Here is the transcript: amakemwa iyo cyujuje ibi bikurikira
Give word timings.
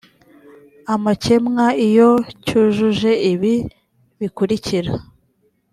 amakemwa 0.93 1.65
iyo 1.87 2.09
cyujuje 2.45 3.11
ibi 3.31 3.53
bikurikira 4.19 4.93